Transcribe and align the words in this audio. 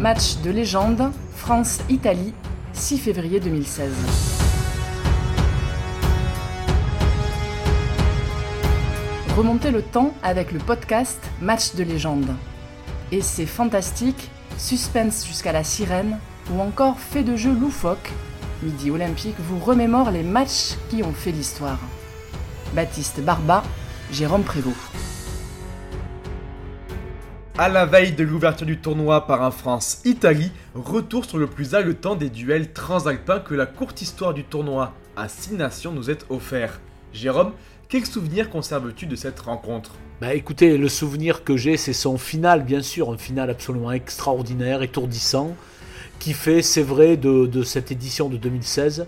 Match 0.00 0.38
de 0.38 0.50
légende, 0.50 1.12
France-Italie, 1.36 2.32
6 2.72 2.96
février 2.96 3.38
2016. 3.38 3.92
Remontez 9.36 9.70
le 9.70 9.82
temps 9.82 10.14
avec 10.22 10.52
le 10.52 10.58
podcast 10.58 11.20
Match 11.42 11.74
de 11.74 11.82
légende. 11.82 12.34
Et 13.12 13.20
c'est 13.20 13.44
fantastique, 13.44 14.30
suspense 14.56 15.26
jusqu'à 15.26 15.52
la 15.52 15.64
sirène, 15.64 16.18
ou 16.50 16.62
encore 16.62 16.98
fait 16.98 17.22
de 17.22 17.36
jeu 17.36 17.52
loufoque, 17.52 18.10
Midi 18.62 18.90
Olympique 18.90 19.36
vous 19.38 19.58
remémore 19.58 20.10
les 20.10 20.22
matchs 20.22 20.78
qui 20.88 21.02
ont 21.02 21.12
fait 21.12 21.32
l'histoire. 21.32 21.78
Baptiste 22.72 23.20
Barba, 23.20 23.62
Jérôme 24.10 24.44
Prévost. 24.44 25.09
À 27.60 27.68
la 27.68 27.84
veille 27.84 28.12
de 28.12 28.24
l'ouverture 28.24 28.64
du 28.64 28.78
tournoi 28.78 29.26
par 29.26 29.42
un 29.42 29.50
France-Italie, 29.50 30.50
retour 30.74 31.26
sur 31.26 31.36
le 31.36 31.46
plus 31.46 31.74
haletant 31.74 32.14
des 32.14 32.30
duels 32.30 32.72
transalpins 32.72 33.38
que 33.38 33.54
la 33.54 33.66
courte 33.66 34.00
histoire 34.00 34.32
du 34.32 34.44
tournoi 34.44 34.94
à 35.14 35.28
6 35.28 35.56
nations 35.56 35.92
nous 35.92 36.08
est 36.08 36.24
offert. 36.30 36.80
Jérôme, 37.12 37.52
quel 37.90 38.06
souvenir 38.06 38.48
conserves-tu 38.48 39.04
de 39.04 39.14
cette 39.14 39.40
rencontre? 39.40 39.92
Bah 40.22 40.32
écoutez, 40.32 40.78
le 40.78 40.88
souvenir 40.88 41.44
que 41.44 41.58
j'ai, 41.58 41.76
c'est 41.76 41.92
son 41.92 42.16
final, 42.16 42.64
bien 42.64 42.80
sûr, 42.80 43.12
un 43.12 43.18
final 43.18 43.50
absolument 43.50 43.92
extraordinaire, 43.92 44.80
étourdissant, 44.80 45.54
qui 46.18 46.32
fait, 46.32 46.62
c'est 46.62 46.80
vrai, 46.80 47.18
de, 47.18 47.62
cette 47.62 47.92
édition 47.92 48.30
de 48.30 48.38
2016, 48.38 49.06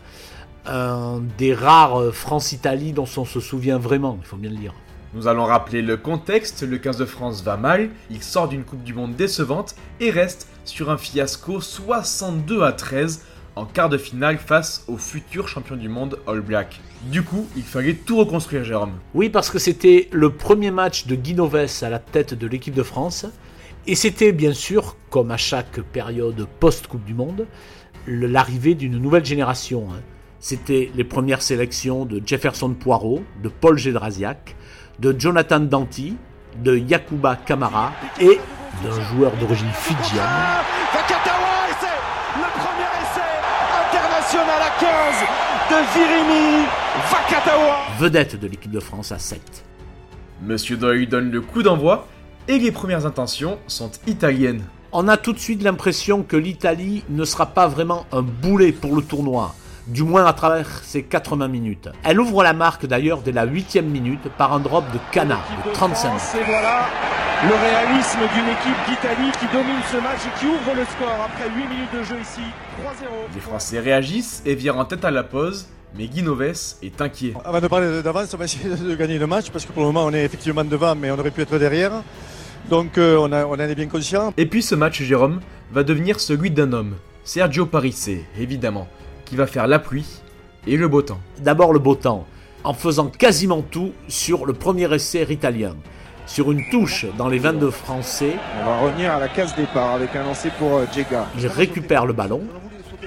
un 0.67 1.23
des 1.39 1.55
rares 1.55 2.13
France-Italie 2.13 2.93
dont 2.93 3.09
on 3.17 3.25
se 3.25 3.41
souvient 3.41 3.79
vraiment, 3.79 4.19
il 4.21 4.27
faut 4.27 4.37
bien 4.37 4.51
le 4.51 4.59
dire. 4.59 4.75
Nous 5.15 5.29
allons 5.29 5.45
rappeler 5.45 5.83
le 5.83 5.99
contexte, 5.99 6.63
le 6.63 6.79
15 6.79 6.97
de 6.97 7.05
France 7.05 7.43
va 7.43 7.59
mal, 7.59 7.91
il 8.11 8.23
sort 8.23 8.49
d'une 8.49 8.65
Coupe 8.65 8.83
du 8.83 8.95
Monde 8.95 9.15
décevante 9.15 9.75
et 10.01 10.11
reste 10.11 10.49
sur 10.65 10.91
un 10.91 10.97
fiasco 10.97 11.61
62 11.61 12.63
à 12.63 12.73
13 12.73 13.23
en 13.55 13.67
quart 13.67 13.91
de 13.91 13.99
finale 13.99 14.39
face 14.39 14.85
au 14.89 14.97
futur 14.97 15.49
champion 15.49 15.77
du 15.77 15.91
monde 15.91 16.19
All 16.27 16.41
Black. 16.41 16.81
Du 17.11 17.23
coup, 17.23 17.47
il 17.57 17.63
fallait 17.63 17.93
tout 17.93 18.17
reconstruire, 18.17 18.65
Jérôme. 18.65 18.95
Oui, 19.13 19.29
parce 19.29 19.51
que 19.51 19.59
c'était 19.59 20.09
le 20.13 20.31
premier 20.31 20.71
match 20.71 21.07
de 21.07 21.15
Guinoves 21.15 21.69
à 21.83 21.91
la 21.91 21.99
tête 21.99 22.33
de 22.33 22.47
l'équipe 22.47 22.75
de 22.75 22.83
France. 22.83 23.27
Et 23.87 23.97
c'était 23.97 24.33
bien 24.33 24.55
sûr, 24.55 24.97
comme 25.11 25.31
à 25.31 25.37
chaque 25.37 25.83
période 25.93 26.47
post-Coupe 26.59 27.05
du 27.05 27.13
Monde, 27.13 27.47
l'arrivée 28.07 28.75
d'une 28.75 28.97
nouvelle 28.97 29.27
génération. 29.27 29.89
Hein. 29.93 30.01
C'était 30.41 30.91
les 30.95 31.05
premières 31.05 31.43
sélections 31.43 32.07
de 32.07 32.23
Jefferson 32.25 32.73
Poirot, 32.73 33.23
de 33.43 33.51
Paul 33.51 33.77
Gédrasiak, 33.77 34.57
de 34.99 35.15
Jonathan 35.19 35.61
Danti, 35.61 36.17
de 36.63 36.77
Yakuba 36.77 37.37
Kamara 37.37 37.93
et 38.21 38.41
d'un 38.83 39.01
joueur 39.03 39.33
d'origine 39.37 39.71
fidjienne. 39.73 40.23
Le 42.35 42.49
premier 42.59 42.91
essai 43.03 43.31
international 43.87 44.63
à 44.63 44.71
15 44.81 44.91
de 45.71 45.77
Virimi 45.95 46.67
Vakatawa. 47.11 47.77
Vedette 47.99 48.41
de 48.41 48.47
l'équipe 48.47 48.71
de 48.71 48.81
France 48.81 49.13
à 49.13 49.19
7. 49.19 49.65
Monsieur 50.43 50.77
Doyle 50.77 51.09
donne 51.09 51.31
le 51.31 51.41
coup 51.41 51.63
d'envoi 51.63 52.09
et 52.49 52.59
les 52.59 52.73
premières 52.73 53.07
intentions 53.07 53.59
sont 53.67 53.91
italiennes. 54.07 54.63
On 54.93 55.09
a 55.09 55.17
tout 55.17 55.33
de 55.33 55.39
suite 55.39 55.63
l'impression 55.63 56.23
que 56.23 56.37
l'Italie 56.37 57.05
ne 57.09 57.25
sera 57.25 57.47
pas 57.47 57.67
vraiment 57.67 58.07
un 58.13 58.23
boulet 58.23 58.73
pour 58.73 58.95
le 58.97 59.03
tournoi, 59.03 59.55
du 59.87 60.03
moins 60.03 60.27
à 60.27 60.33
travers 60.33 60.69
ses 60.83 61.03
80 61.03 61.49
minutes. 61.49 61.89
Elle 62.05 62.21
ouvre 62.21 62.43
la 62.43 62.53
marque 62.53 62.87
d'ailleurs 62.87 63.21
dès 63.23 63.33
la 63.33 63.45
8 63.45 63.83
minute 63.83 64.29
par 64.39 64.53
un 64.53 64.61
drop 64.61 64.85
de 64.93 64.99
Cana 65.11 65.39
de 65.67 65.73
35 65.73 66.09
minutes. 66.09 66.23
Et 66.41 66.45
voilà 66.45 66.81
le 67.45 67.55
réalisme 67.55 68.21
d'une 68.35 68.49
équipe 68.53 68.87
d'Italie 68.89 69.33
qui 69.41 69.47
domine 69.53 69.83
ce 69.91 69.97
match 69.97 70.21
et 70.27 70.39
qui 70.39 70.47
ouvre 70.47 70.77
le 70.77 70.85
score 70.85 71.27
après 71.27 71.49
8 71.49 71.69
minutes 71.69 71.93
de 71.93 72.03
jeu 72.05 72.21
ici, 72.23 72.41
3-0. 72.81 73.09
Les 73.35 73.41
Français 73.41 73.81
réagissent 73.81 74.43
et 74.47 74.55
virent 74.55 74.79
en 74.79 74.85
tête 74.85 75.05
à 75.05 75.11
la 75.11 75.25
pause 75.25 75.67
mais 75.95 76.07
Guinoves 76.07 76.77
est 76.83 77.01
inquiet. 77.01 77.35
Avant 77.45 77.61
de 77.61 77.67
parler 77.67 78.01
d'avance, 78.01 78.33
on 78.33 78.37
va 78.39 78.45
essayer 78.45 78.75
de 78.75 78.95
gagner 78.95 79.19
le 79.19 79.27
match 79.27 79.51
parce 79.51 79.67
que 79.67 79.73
pour 79.73 79.83
le 79.83 79.89
moment 79.89 80.05
on 80.07 80.13
est 80.15 80.25
effectivement 80.25 80.65
devant 80.65 80.95
mais 80.95 81.11
on 81.11 81.19
aurait 81.19 81.31
pu 81.33 81.43
être 81.43 81.59
derrière. 81.59 81.93
Donc 82.71 82.97
euh, 82.97 83.17
on, 83.19 83.33
a, 83.33 83.45
on 83.45 83.55
en 83.55 83.59
est 83.59 83.75
bien 83.75 83.89
conscient. 83.89 84.33
Et 84.37 84.47
puis 84.47 84.63
ce 84.63 84.75
match, 84.75 85.03
Jérôme, 85.03 85.41
va 85.73 85.83
devenir 85.83 86.21
celui 86.21 86.51
d'un 86.51 86.73
homme, 86.73 86.95
Sergio 87.25 87.67
Parisse, 87.67 88.11
évidemment, 88.39 88.87
qui 89.33 89.37
va 89.37 89.47
faire 89.47 89.67
la 89.67 89.79
pluie 89.79 90.21
et 90.67 90.77
le 90.77 90.89
beau 90.89 91.01
temps. 91.01 91.19
D'abord 91.39 91.73
le 91.73 91.79
beau 91.79 91.95
temps, 91.95 92.27
en 92.65 92.75
faisant 92.75 93.07
quasiment 93.07 93.63
tout 93.63 93.93
sur 94.07 94.45
le 94.45 94.53
premier 94.53 94.93
essai 94.95 95.27
italien. 95.31 95.75
Sur 96.27 96.53
une 96.53 96.69
touche 96.69 97.07
dans 97.17 97.29
les 97.29 97.39
22 97.39 97.71
français. 97.71 98.35
On 98.61 98.67
va 98.67 98.81
revenir 98.81 99.11
à 99.11 99.19
la 99.19 99.29
case 99.29 99.57
départ 99.57 99.93
avec 99.93 100.15
un 100.17 100.25
lancer 100.25 100.51
pour 100.59 100.77
euh, 100.77 100.85
Jega. 100.95 101.29
Il 101.39 101.47
récupère 101.47 102.05
le 102.05 102.13
ballon, 102.13 102.43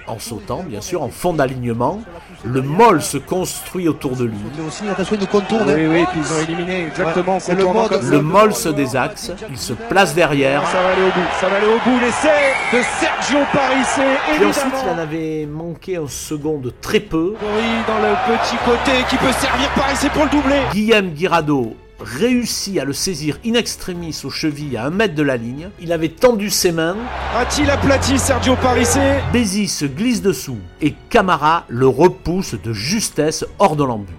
en 0.08 0.20
sautant, 0.20 0.64
bien 0.64 0.82
sûr, 0.82 1.02
en 1.04 1.10
fond 1.10 1.34
d'alignement. 1.34 2.02
Le 2.44 2.62
mol 2.62 3.02
se 3.02 3.18
construit 3.18 3.88
autour 3.88 4.16
de 4.16 4.26
lui. 4.26 4.38
Oui, 4.56 5.86
oui, 5.88 6.06
puis 6.12 6.20
ils 6.20 6.34
ont 6.34 6.42
éliminé 6.44 6.88
exactement 6.88 7.40
le, 7.48 8.10
le 8.12 8.22
mol 8.22 8.54
se 8.54 8.70
désaxe, 8.70 9.32
il 9.50 9.58
se 9.58 9.74
place 9.74 10.14
derrière. 10.14 10.66
Ça 10.68 10.82
va 10.82 10.90
aller 10.90 11.02
au 11.02 11.06
bout, 11.06 11.28
ça 11.40 11.48
va 11.48 11.56
aller 11.58 11.66
au 11.68 11.90
bout. 11.90 12.00
L'essai 12.00 12.28
de 12.74 12.82
Sergio 13.00 13.46
Parisse, 13.52 14.00
Et 14.40 14.46
ensuite, 14.46 14.74
il 14.84 14.90
en 14.90 14.98
avait 15.00 15.46
manqué 15.46 15.98
un 15.98 16.08
second 16.08 16.60
de 16.60 16.70
très 16.70 17.00
peu. 17.00 17.36
Oui, 17.42 17.64
dans 17.88 18.00
le 18.00 18.38
petit 18.38 18.56
côté 18.66 19.04
qui 19.10 19.18
peut 19.18 19.32
servir 19.32 19.70
Parisse 19.76 20.08
pour 20.14 20.26
le 20.26 20.30
doubler. 20.30 20.62
Guillaume 20.72 21.10
Guirado 21.10 21.76
réussit 22.00 22.78
à 22.80 22.86
le 22.86 22.94
saisir 22.94 23.40
in 23.46 23.54
extremis 23.54 24.20
aux 24.24 24.30
chevilles 24.30 24.78
à 24.78 24.86
un 24.86 24.90
mètre 24.90 25.16
de 25.16 25.24
la 25.24 25.38
ligne. 25.38 25.70
Il 25.80 25.92
avait 25.92 26.10
tendu 26.10 26.50
ses 26.50 26.72
mains. 26.72 26.98
A-t-il 27.36 27.70
aplati 27.70 28.20
Sergio 28.20 28.56
Parisse 28.56 28.98
Bézi 29.32 29.68
se 29.68 29.86
glisse 29.86 30.22
dessous 30.22 30.60
et 30.82 30.94
Camara 31.10 31.66
le 31.68 31.88
repousse 31.88 32.56
de 32.62 32.74
justesse 32.74 33.46
hors 33.60 33.76
de 33.76 33.84
l'embut. 33.84 34.14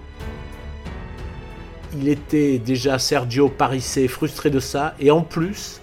Il 1.99 2.09
était 2.09 2.59
déjà 2.59 2.99
Sergio 2.99 3.49
Parisse 3.49 3.99
frustré 4.07 4.49
de 4.49 4.59
ça 4.59 4.95
et 4.99 5.11
en 5.11 5.21
plus, 5.21 5.81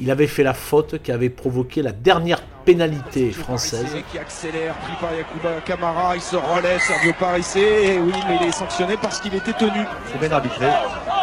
il 0.00 0.10
avait 0.10 0.26
fait 0.26 0.42
la 0.42 0.54
faute 0.54 1.02
qui 1.02 1.12
avait 1.12 1.30
provoqué 1.30 1.82
la 1.82 1.92
dernière 1.92 2.42
pénalité 2.64 3.30
française. 3.32 3.86
Qui 4.10 4.18
accélère, 4.18 4.74
pris 4.76 4.94
par 5.00 5.14
Yakuba 5.14 5.60
Camara, 5.64 6.16
il 6.16 6.22
se 6.22 6.36
relève, 6.36 6.80
Sergio 6.80 7.12
Parisse, 7.18 7.56
et 7.56 7.98
oui, 7.98 8.12
mais 8.28 8.38
il 8.40 8.48
est 8.48 8.52
sanctionné 8.52 8.96
parce 9.00 9.20
qu'il 9.20 9.34
était 9.34 9.52
tenu. 9.52 9.84
C'est 10.10 10.18
bien 10.18 10.32
arbitré. 10.32 10.66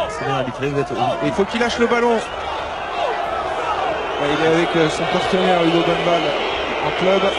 C'est 0.09 0.25
bien 0.25 0.35
arbitré, 0.35 0.69
vous 0.69 0.79
êtes... 0.79 0.93
Il 1.25 1.31
faut 1.31 1.45
qu'il 1.45 1.59
lâche 1.59 1.79
le 1.79 1.87
ballon. 1.87 2.17
Il 4.23 4.45
est 4.45 4.47
avec 4.47 4.75
euh, 4.75 4.89
son 4.89 5.03
partenaire 5.05 5.63
Hugo 5.63 5.79
Bonval 5.79 6.21
en 6.85 6.91
club. 7.01 7.31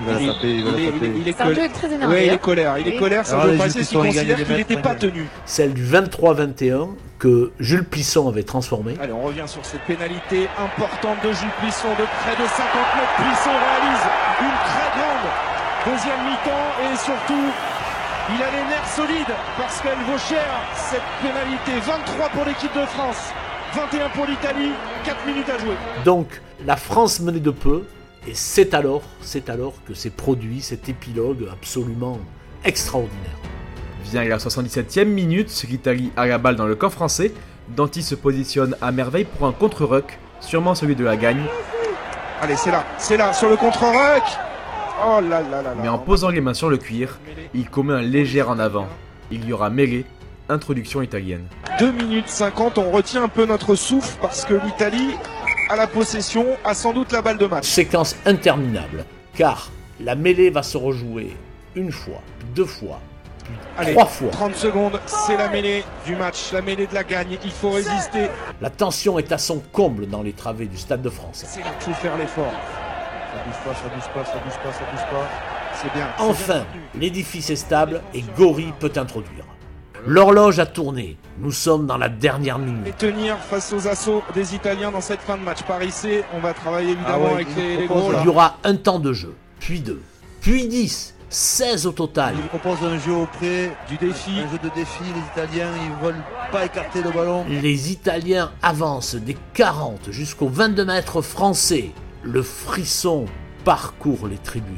Il 0.00 0.06
va 0.06 0.20
la 0.20 0.32
taper, 0.32 0.54
il 0.54 0.64
va 0.64 0.70
la 0.70 0.76
taper. 0.92 1.12
Il 1.16 1.28
est, 1.28 1.68
très 1.68 1.92
énervé. 1.92 2.26
Il 2.26 2.32
est 2.32 2.38
colère. 2.38 2.78
Il 2.78 2.88
est 2.88 2.96
colère, 2.96 3.26
ça 3.26 3.38
veut 3.38 3.52
les 3.52 3.58
pas 3.58 3.68
dire 3.68 3.86
qu'il 3.86 3.98
considère 3.98 4.36
qu'il 4.36 4.56
n'était 4.56 4.76
pas 4.76 4.94
tenu. 4.94 5.26
Celle 5.44 5.74
du 5.74 5.84
23-21 5.84 6.88
que 7.18 7.52
Jules 7.60 7.84
Plisson 7.84 8.28
avait 8.28 8.42
transformé. 8.42 8.94
Allez, 9.00 9.12
on 9.12 9.22
revient 9.22 9.46
sur 9.46 9.64
cette 9.64 9.82
pénalité 9.82 10.48
importante 10.58 11.18
de 11.22 11.32
Jules 11.32 11.56
Plisson, 11.60 11.88
de 11.90 12.06
près 12.20 12.32
de 12.32 12.48
50 12.48 12.56
mètres. 12.96 13.14
Plisson 13.16 13.50
réalise 13.50 14.04
une 14.40 14.58
très 14.64 14.90
grande 14.96 15.10
deuxième 15.84 16.24
mi-temps 16.24 16.70
et 16.80 16.96
surtout, 16.96 17.46
il 18.34 18.42
a 18.42 18.50
les 18.50 18.68
nerfs 18.68 18.88
solides 18.94 19.34
parce 19.58 19.80
qu'elle 19.80 19.98
vaut 20.10 20.18
cher 20.18 20.48
cette 20.74 21.02
pénalité. 21.22 21.72
23 21.86 22.28
pour 22.30 22.44
l'équipe 22.46 22.74
de 22.74 22.86
France, 22.86 23.32
21 23.74 24.08
pour 24.10 24.26
l'Italie, 24.26 24.72
4 25.04 25.26
minutes 25.26 25.48
à 25.48 25.58
jouer. 25.58 25.76
Donc 26.04 26.26
la 26.66 26.76
France 26.76 27.20
menait 27.20 27.40
de 27.40 27.50
peu, 27.50 27.84
et 28.26 28.34
c'est 28.34 28.74
alors, 28.74 29.02
c'est 29.20 29.48
alors 29.48 29.74
que 29.86 29.94
s'est 29.94 30.10
produit 30.10 30.60
cet 30.60 30.88
épilogue 30.88 31.48
absolument 31.50 32.18
extraordinaire. 32.64 33.36
Vient 34.04 34.24
la 34.24 34.38
77e 34.38 35.04
minute, 35.04 35.64
l'Italie 35.68 36.10
a 36.16 36.26
la 36.26 36.38
balle 36.38 36.56
dans 36.56 36.66
le 36.66 36.74
camp 36.74 36.90
français. 36.90 37.32
Danti 37.68 38.02
se 38.02 38.14
positionne 38.14 38.76
à 38.82 38.90
merveille 38.92 39.24
pour 39.24 39.46
un 39.46 39.52
contre-ruck, 39.52 40.18
sûrement 40.40 40.74
celui 40.74 40.96
de 40.96 41.04
la 41.04 41.16
gagne, 41.16 41.44
Allez, 42.42 42.56
c'est 42.56 42.70
là, 42.70 42.86
c'est 42.96 43.18
là, 43.18 43.34
sur 43.34 43.50
le 43.50 43.56
contre-ruck. 43.56 44.22
Oh 45.04 45.20
là 45.20 45.42
là 45.42 45.42
là 45.42 45.62
là. 45.62 45.74
mais 45.82 45.88
en 45.88 45.98
posant 45.98 46.30
les 46.30 46.40
mains 46.40 46.54
sur 46.54 46.70
le 46.70 46.78
cuir, 46.78 47.18
il 47.52 47.68
commet 47.68 47.92
un 47.92 48.00
léger 48.00 48.40
en 48.40 48.58
avant. 48.58 48.86
Il 49.30 49.44
y 49.44 49.52
aura 49.52 49.68
mêlée, 49.68 50.06
introduction 50.48 51.02
italienne. 51.02 51.44
2 51.78 51.92
minutes 51.92 52.28
50, 52.28 52.78
on 52.78 52.90
retient 52.90 53.24
un 53.24 53.28
peu 53.28 53.44
notre 53.44 53.74
souffle 53.74 54.16
parce 54.22 54.46
que 54.46 54.54
l'Italie 54.54 55.10
a 55.70 55.76
la 55.76 55.86
possession, 55.86 56.46
a 56.64 56.74
sans 56.74 56.92
doute 56.92 57.12
la 57.12 57.22
balle 57.22 57.38
de 57.38 57.46
match. 57.46 57.64
Séquence 57.64 58.16
interminable, 58.26 59.04
car 59.34 59.70
la 60.00 60.16
mêlée 60.16 60.50
va 60.50 60.64
se 60.64 60.76
rejouer 60.76 61.36
une 61.76 61.92
fois, 61.92 62.20
deux 62.56 62.64
fois, 62.64 63.00
Allez, 63.78 63.92
trois 63.92 64.06
fois. 64.06 64.30
30 64.30 64.54
secondes, 64.56 65.00
c'est 65.06 65.36
la 65.36 65.48
mêlée 65.48 65.84
du 66.04 66.16
match, 66.16 66.52
la 66.52 66.60
mêlée 66.60 66.86
de 66.86 66.94
la 66.94 67.04
gagne. 67.04 67.38
Il 67.44 67.50
faut 67.50 67.70
résister. 67.70 68.28
La 68.60 68.70
tension 68.70 69.18
est 69.18 69.30
à 69.32 69.38
son 69.38 69.60
comble 69.72 70.08
dans 70.08 70.22
les 70.22 70.32
travées 70.32 70.66
du 70.66 70.76
Stade 70.76 71.02
de 71.02 71.10
France. 71.10 71.44
C'est 71.46 71.60
là 71.60 71.70
qu'il 71.78 71.94
faut 71.94 72.00
faire 72.00 72.16
l'effort. 72.16 72.52
Ça 72.52 73.44
bouge 73.44 73.64
pas, 73.64 73.74
ça 73.74 73.94
bouge 73.94 74.14
pas, 74.14 74.24
ça 74.24 74.38
bouge 74.38 74.58
pas, 74.62 74.72
ça 74.72 74.84
bouge 74.90 75.10
pas. 75.10 75.28
C'est 75.74 75.92
bien. 75.92 76.08
Enfin, 76.18 76.64
l'édifice 76.94 77.50
est 77.50 77.56
stable 77.56 78.02
et 78.12 78.22
Gori 78.36 78.72
peut 78.78 78.92
introduire. 78.96 79.44
L'horloge 80.06 80.58
a 80.58 80.66
tourné. 80.66 81.16
Nous 81.38 81.52
sommes 81.52 81.86
dans 81.86 81.96
la 81.98 82.08
dernière 82.08 82.58
minute. 82.58 82.86
Et 82.86 82.92
tenir 82.92 83.36
face 83.38 83.72
aux 83.72 83.86
assauts 83.88 84.22
des 84.34 84.54
Italiens 84.54 84.90
dans 84.90 85.00
cette 85.00 85.20
fin 85.20 85.36
de 85.36 85.42
match. 85.42 85.62
Paris 85.62 85.90
C, 85.90 86.24
on 86.34 86.40
va 86.40 86.52
travailler 86.54 86.92
évidemment 86.92 87.14
Ah 87.14 87.18
ouais, 87.26 87.32
avec 87.34 87.48
il 87.56 87.78
les, 87.80 87.86
gros. 87.86 88.12
Il 88.20 88.24
y 88.24 88.28
aura 88.28 88.56
un 88.64 88.76
temps 88.76 88.98
de 88.98 89.12
jeu, 89.12 89.34
puis 89.58 89.80
deux, 89.80 90.00
puis 90.40 90.66
dix, 90.68 91.14
16 91.28 91.86
au 91.86 91.92
total. 91.92 92.34
Il 92.36 92.58
propose 92.58 92.78
un 92.82 92.98
jeu 92.98 93.12
auprès 93.12 93.70
Du 93.88 93.96
défi. 93.96 94.32
un 94.40 94.50
jeu 94.50 94.58
de 94.62 94.74
défi. 94.74 95.02
Les 95.04 95.42
Italiens, 95.44 95.70
ils 95.84 96.04
veulent 96.04 96.22
pas 96.50 96.64
écarter 96.64 97.02
le 97.02 97.10
ballon. 97.10 97.44
Les 97.48 97.92
Italiens 97.92 98.50
avancent 98.62 99.14
des 99.14 99.36
40 99.54 100.10
jusqu'aux 100.10 100.48
22 100.48 100.84
mètres 100.84 101.22
français. 101.22 101.90
Le 102.22 102.42
frisson 102.42 103.26
parcourt 103.64 104.26
les 104.28 104.38
tribunes. 104.38 104.76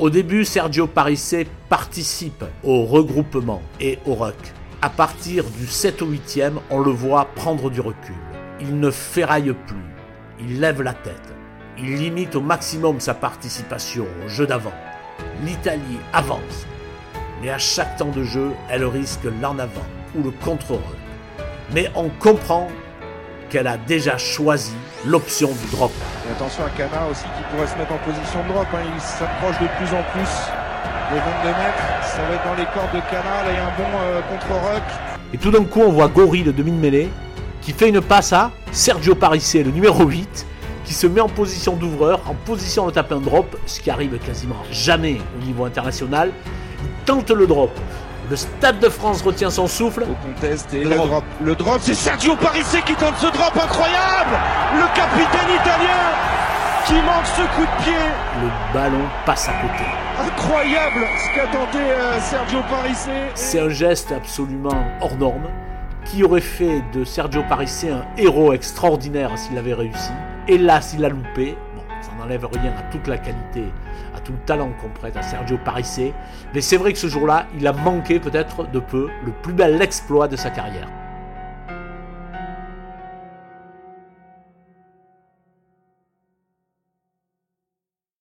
Au 0.00 0.08
début, 0.08 0.46
Sergio 0.46 0.86
Parisse 0.86 1.36
participe 1.68 2.44
au 2.64 2.86
regroupement 2.86 3.60
et 3.80 3.98
au 4.06 4.14
ruck. 4.14 4.34
À 4.80 4.88
partir 4.88 5.44
du 5.44 5.66
7 5.66 6.00
au 6.00 6.06
8e, 6.06 6.54
on 6.70 6.80
le 6.80 6.90
voit 6.90 7.26
prendre 7.36 7.68
du 7.70 7.82
recul. 7.82 8.14
Il 8.62 8.80
ne 8.80 8.90
ferraille 8.90 9.54
plus. 9.66 9.84
Il 10.40 10.58
lève 10.58 10.80
la 10.80 10.94
tête. 10.94 11.34
Il 11.76 11.96
limite 11.96 12.34
au 12.34 12.40
maximum 12.40 12.98
sa 12.98 13.12
participation 13.12 14.06
au 14.24 14.28
jeu 14.28 14.46
d'avant. 14.46 14.72
L'Italie 15.44 16.00
avance. 16.14 16.66
Mais 17.42 17.50
à 17.50 17.58
chaque 17.58 17.96
temps 17.98 18.10
de 18.10 18.24
jeu, 18.24 18.52
elle 18.70 18.86
risque 18.86 19.28
l'en 19.42 19.58
avant 19.58 19.86
ou 20.16 20.22
le 20.22 20.30
contre-ruck 20.30 20.80
mais 21.72 21.90
on 21.94 22.08
comprend 22.08 22.68
qu'elle 23.50 23.66
a 23.66 23.76
déjà 23.76 24.16
choisi 24.16 24.72
l'option 25.04 25.48
du 25.50 25.66
drop. 25.76 25.92
Et 26.28 26.32
attention 26.32 26.64
à 26.64 26.70
Cana 26.70 27.06
aussi 27.10 27.24
qui 27.24 27.42
pourrait 27.50 27.66
se 27.66 27.76
mettre 27.76 27.92
en 27.92 27.98
position 27.98 28.42
de 28.44 28.52
drop. 28.52 28.66
hein. 28.72 28.78
Il 28.94 29.00
s'approche 29.00 29.58
de 29.60 29.66
plus 29.76 29.94
en 29.94 30.02
plus 30.12 30.30
des 31.12 31.18
22 31.18 31.48
mètres. 31.48 31.84
Ça 32.04 32.18
va 32.22 32.34
être 32.34 32.44
dans 32.44 32.54
les 32.54 32.66
cordes 32.72 32.94
de 32.94 33.00
Cana. 33.10 33.42
Là, 33.44 33.50
il 33.50 33.54
y 33.54 33.58
a 33.58 33.64
un 33.66 33.76
bon 33.76 33.98
euh, 33.98 34.20
contre-ruck. 34.30 34.82
Et 35.34 35.38
tout 35.38 35.50
d'un 35.50 35.64
coup, 35.64 35.80
on 35.80 35.90
voit 35.92 36.08
Gori, 36.08 36.42
le 36.42 36.52
demi-mêlée, 36.52 37.10
qui 37.60 37.72
fait 37.72 37.88
une 37.88 38.00
passe 38.00 38.32
à 38.32 38.50
Sergio 38.72 39.14
Parisse, 39.14 39.54
le 39.54 39.70
numéro 39.70 40.04
8, 40.04 40.46
qui 40.84 40.94
se 40.94 41.06
met 41.06 41.20
en 41.20 41.28
position 41.28 41.74
d'ouvreur, 41.76 42.20
en 42.28 42.34
position 42.34 42.86
de 42.86 42.92
taper 42.92 43.14
un 43.14 43.20
drop, 43.20 43.56
ce 43.66 43.80
qui 43.80 43.90
arrive 43.90 44.16
quasiment 44.18 44.56
jamais 44.70 45.18
au 45.40 45.44
niveau 45.44 45.64
international. 45.64 46.30
Il 46.82 47.04
tente 47.04 47.30
le 47.30 47.46
drop. 47.46 47.70
Le 48.30 48.36
Stade 48.36 48.78
de 48.78 48.88
France 48.88 49.22
retient 49.22 49.50
son 49.50 49.66
souffle. 49.66 50.04
Au 50.04 50.14
contest 50.24 50.72
et 50.72 50.84
Le 50.84 50.90
le, 50.90 50.94
drop. 50.94 51.08
drop. 51.08 51.24
Le 51.42 51.54
drop, 51.56 51.78
c'est 51.82 51.94
Sergio 51.94 52.36
Parisse 52.36 52.76
qui 52.86 52.94
tente 52.94 53.16
ce 53.16 53.26
drop 53.26 53.56
incroyable. 53.56 54.38
Le 54.76 54.86
capitaine 54.94 55.56
italien 55.60 56.00
qui 56.86 56.94
manque 56.94 57.26
ce 57.26 57.42
coup 57.56 57.62
de 57.62 57.82
pied. 57.82 57.92
Le 58.40 58.72
ballon 58.72 59.02
passe 59.26 59.48
à 59.48 59.52
côté. 59.54 59.84
Incroyable 60.24 61.06
ce 61.18 61.34
qu'a 61.34 61.46
tenté 61.48 61.78
euh, 61.78 62.20
Sergio 62.20 62.60
Parisse. 62.70 63.08
C'est 63.34 63.58
un 63.58 63.68
geste 63.68 64.12
absolument 64.12 64.84
hors 65.00 65.16
norme 65.16 65.48
qui 66.04 66.22
aurait 66.22 66.40
fait 66.40 66.84
de 66.94 67.02
Sergio 67.02 67.42
Parisse 67.48 67.84
un 67.90 68.04
héros 68.16 68.52
extraordinaire 68.52 69.36
s'il 69.36 69.58
avait 69.58 69.74
réussi. 69.74 70.12
Et 70.46 70.56
là, 70.56 70.80
s'il 70.80 71.04
a 71.04 71.08
loupé, 71.08 71.58
n'enlève 72.20 72.46
rien 72.46 72.72
à 72.78 72.82
toute 72.90 73.06
la 73.06 73.18
qualité, 73.18 73.64
à 74.14 74.20
tout 74.20 74.32
le 74.32 74.38
talent 74.46 74.70
qu'on 74.80 74.88
prête 74.88 75.16
à 75.16 75.22
Sergio 75.22 75.58
Parisse. 75.58 76.00
Mais 76.54 76.60
c'est 76.60 76.76
vrai 76.76 76.92
que 76.92 76.98
ce 76.98 77.06
jour-là, 77.06 77.46
il 77.58 77.66
a 77.66 77.72
manqué 77.72 78.20
peut-être 78.20 78.70
de 78.70 78.78
peu 78.78 79.08
le 79.24 79.32
plus 79.32 79.52
bel 79.52 79.80
exploit 79.82 80.28
de 80.28 80.36
sa 80.36 80.50
carrière. 80.50 80.88